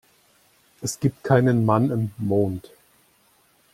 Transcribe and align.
Es 0.81 0.99
gibt 0.99 1.23
keinen 1.23 1.63
Mann 1.63 1.91
im 1.91 2.09
Mond. 2.17 2.71